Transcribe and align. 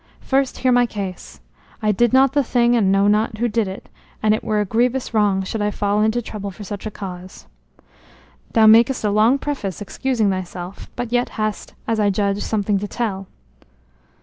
"First 0.21 0.57
hear 0.57 0.71
my 0.71 0.87
case. 0.87 1.41
I 1.79 1.91
did 1.91 2.11
not 2.11 2.33
the 2.33 2.43
thing 2.43 2.75
and 2.75 2.91
know 2.91 3.07
not 3.07 3.37
who 3.37 3.47
did 3.47 3.67
it, 3.67 3.87
and 4.23 4.33
it 4.33 4.43
were 4.43 4.59
a 4.59 4.65
grievous 4.65 5.13
wrong 5.13 5.43
should 5.43 5.61
I 5.61 5.69
fall 5.69 6.01
into 6.01 6.23
trouble 6.23 6.49
for 6.49 6.63
such 6.63 6.87
a 6.87 6.89
cause." 6.89 7.45
"Thou 8.53 8.65
makest 8.65 9.03
a 9.05 9.11
long 9.11 9.37
preface, 9.37 9.79
excusing 9.79 10.31
thyself, 10.31 10.89
but 10.95 11.11
yet 11.11 11.29
hast, 11.37 11.75
as 11.87 11.99
I 11.99 12.09
judge, 12.09 12.41
something 12.41 12.79
to 12.79 12.87
tell." 12.87 13.27